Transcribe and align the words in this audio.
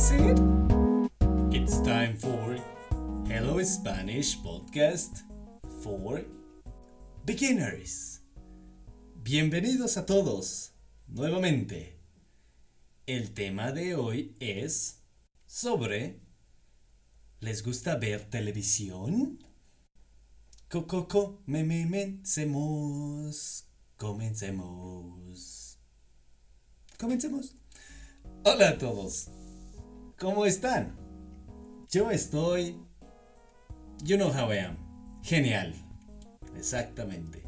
It's 0.00 1.82
time 1.82 2.16
for 2.16 2.56
Hello 3.26 3.60
Spanish 3.64 4.38
Podcast 4.40 5.24
for 5.82 6.24
Beginners. 7.24 8.20
Bienvenidos 9.24 9.96
a 9.96 10.06
todos 10.06 10.70
nuevamente. 11.08 11.98
El 13.08 13.34
tema 13.34 13.72
de 13.72 13.96
hoy 13.96 14.36
es 14.38 15.02
sobre 15.48 16.20
¿Les 17.40 17.64
gusta 17.64 17.96
ver 17.96 18.30
televisión? 18.30 19.40
Coco, 20.70 21.08
co, 21.08 21.42
me, 21.46 21.64
me, 21.64 21.86
mencemos. 21.86 23.66
Comencemos. 23.96 25.76
Comencemos. 26.96 27.56
Hola 28.44 28.68
a 28.68 28.78
todos. 28.78 29.28
¿Cómo 30.18 30.44
están? 30.46 30.96
Yo 31.88 32.10
estoy. 32.10 32.76
You 34.02 34.16
know 34.16 34.32
how 34.32 34.50
I 34.50 34.58
am. 34.58 34.76
Genial. 35.22 35.72
Exactamente. 36.56 37.44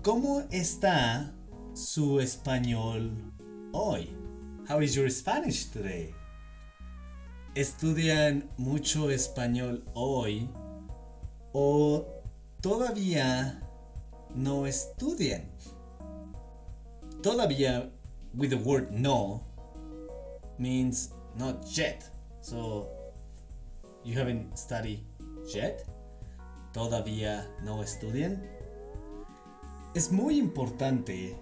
¿Cómo 0.00 0.44
está 0.52 1.34
su 1.74 2.20
español 2.20 3.10
hoy? 3.72 4.14
How 4.68 4.80
is 4.80 4.94
your 4.94 5.10
Spanish 5.10 5.72
today? 5.72 6.14
¿Estudian 7.56 8.48
mucho 8.56 9.10
español 9.10 9.84
hoy? 9.94 10.48
¿O 11.52 12.06
todavía 12.60 13.60
no 14.36 14.66
estudian? 14.66 15.50
Todavía, 17.24 17.90
with 18.34 18.50
the 18.50 18.56
word 18.56 18.92
no, 18.92 19.51
means 20.58 21.12
not 21.36 21.64
yet. 21.66 22.04
So, 22.40 22.88
you 24.04 24.18
haven't 24.18 24.58
studied 24.58 25.00
yet? 25.46 25.86
¿Todavía 26.72 27.46
no 27.62 27.82
estudian? 27.82 28.42
Es 29.94 30.10
muy 30.10 30.38
importante 30.38 31.36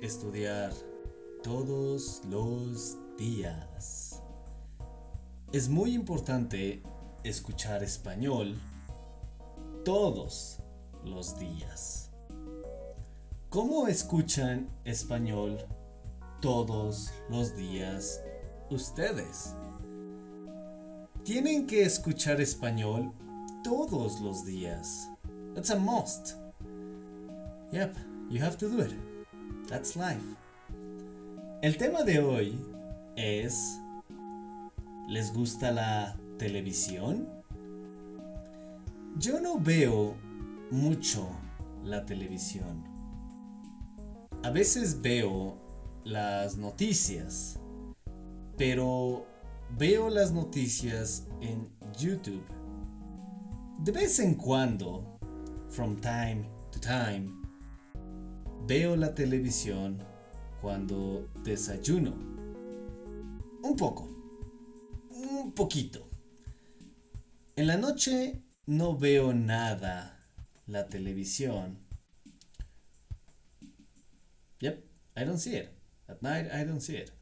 estudiar 0.00 0.72
todos 1.42 2.22
los 2.28 2.96
días. 3.16 4.20
Es 5.52 5.68
muy 5.68 5.94
importante 5.94 6.82
escuchar 7.22 7.82
español 7.84 8.58
todos 9.84 10.58
los 11.04 11.38
días. 11.38 12.10
¿Cómo 13.50 13.86
escuchan 13.86 14.68
español 14.84 15.58
todos 16.40 17.12
los 17.30 17.54
días 17.54 18.20
ustedes? 18.74 19.54
Tienen 21.24 21.66
que 21.66 21.82
escuchar 21.82 22.40
español 22.40 23.12
todos 23.62 24.20
los 24.20 24.44
días. 24.44 25.08
That's 25.54 25.70
a 25.70 25.76
must. 25.76 26.34
Yep, 27.72 27.96
you 28.28 28.42
have 28.42 28.58
to 28.58 28.68
do 28.68 28.82
it. 28.82 28.92
That's 29.68 29.96
life. 29.96 30.22
El 31.62 31.76
tema 31.78 32.02
de 32.02 32.18
hoy 32.18 32.58
es 33.16 33.80
¿Les 35.08 35.32
gusta 35.32 35.70
la 35.70 36.16
televisión? 36.38 37.28
Yo 39.18 39.38
no 39.38 39.58
veo 39.58 40.14
mucho 40.70 41.28
la 41.84 42.04
televisión. 42.06 42.84
A 44.42 44.50
veces 44.50 45.00
veo 45.02 45.58
las 46.04 46.56
noticias, 46.56 47.60
pero 48.56 49.26
veo 49.76 50.10
las 50.10 50.32
noticias 50.32 51.26
en 51.40 51.68
YouTube. 51.98 52.44
De 53.80 53.92
vez 53.92 54.18
en 54.20 54.34
cuando, 54.34 55.18
from 55.68 55.96
time 56.00 56.48
to 56.70 56.80
time, 56.80 57.30
veo 58.66 58.96
la 58.96 59.14
televisión 59.14 59.98
cuando 60.60 61.28
desayuno. 61.42 62.14
Un 63.62 63.76
poco. 63.76 64.08
Un 65.10 65.52
poquito. 65.52 66.08
En 67.56 67.66
la 67.66 67.76
noche 67.76 68.42
no 68.66 68.96
veo 68.96 69.32
nada 69.32 70.26
la 70.66 70.88
televisión. 70.88 71.78
Yep, 74.60 74.84
I 75.16 75.24
don't 75.24 75.38
see 75.38 75.56
it. 75.56 75.68
At 76.08 76.22
night 76.22 76.46
I 76.52 76.64
don't 76.64 76.80
see 76.80 76.96
it. 76.96 77.12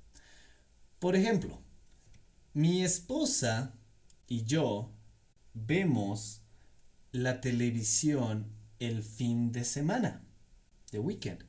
Por 1.03 1.17
ejemplo, 1.17 1.59
mi 2.55 2.85
esposa 2.85 3.75
y 4.29 4.45
yo 4.45 4.93
vemos 5.53 6.43
la 7.11 7.41
televisión 7.41 8.53
el 8.79 9.03
fin 9.03 9.51
de 9.51 9.65
semana, 9.65 10.25
the 10.93 11.01
weekend. 11.01 11.45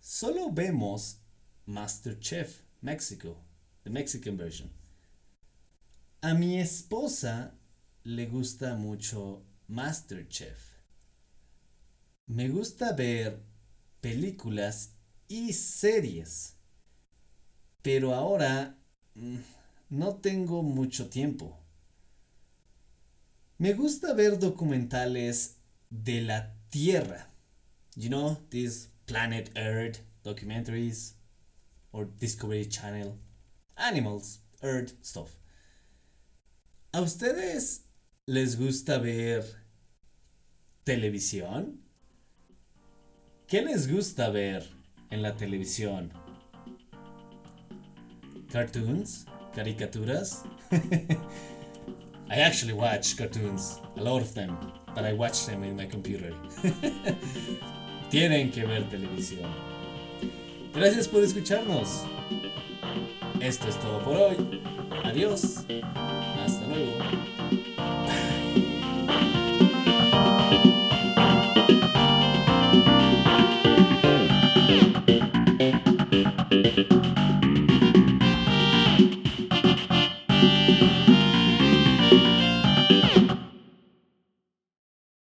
Solo 0.00 0.50
vemos 0.50 1.18
MasterChef 1.66 2.62
México, 2.80 3.36
the 3.84 3.90
Mexican 3.90 4.38
version. 4.38 4.70
A 6.22 6.32
mi 6.32 6.58
esposa 6.58 7.52
le 8.04 8.24
gusta 8.24 8.74
mucho 8.74 9.44
MasterChef. 9.68 10.78
Me 12.26 12.48
gusta 12.48 12.94
ver 12.94 13.38
películas 14.00 14.94
y 15.28 15.52
series. 15.52 16.55
Pero 17.86 18.12
ahora 18.14 18.76
mm, 19.14 19.36
no 19.90 20.16
tengo 20.16 20.64
mucho 20.64 21.08
tiempo. 21.08 21.56
Me 23.58 23.74
gusta 23.74 24.12
ver 24.12 24.40
documentales 24.40 25.58
de 25.88 26.20
la 26.22 26.52
Tierra. 26.68 27.30
You 27.94 28.08
know, 28.08 28.38
these 28.50 28.88
Planet 29.06 29.52
Earth 29.54 30.00
documentaries 30.24 31.14
or 31.92 32.06
Discovery 32.18 32.66
Channel. 32.66 33.20
Animals, 33.76 34.40
Earth 34.62 34.94
stuff. 35.04 35.36
¿A 36.92 37.00
ustedes 37.02 37.84
les 38.26 38.58
gusta 38.58 38.98
ver 38.98 39.44
televisión? 40.82 41.84
¿Qué 43.46 43.62
les 43.62 43.86
gusta 43.86 44.28
ver 44.30 44.68
en 45.08 45.22
la 45.22 45.36
televisión? 45.36 46.25
Cartoons? 48.50 49.26
Caricaturas? 49.54 50.46
I 52.28 52.36
actually 52.40 52.72
watch 52.72 53.16
cartoons, 53.16 53.80
a 53.96 54.02
lot 54.02 54.20
of 54.20 54.34
them, 54.34 54.56
but 54.94 55.04
I 55.04 55.12
watch 55.12 55.46
them 55.46 55.62
in 55.62 55.76
my 55.76 55.86
computer. 55.86 56.32
Tienen 58.10 58.52
que 58.52 58.66
ver 58.66 58.82
televisión. 58.90 59.50
Gracias 60.74 61.08
por 61.08 61.22
escucharnos. 61.22 62.04
Esto 63.40 63.68
es 63.68 63.76
todo 63.76 64.00
por 64.00 64.16
hoy. 64.16 64.60
Adiós. 65.04 65.64
Hasta 66.44 66.66
luego. 66.66 67.35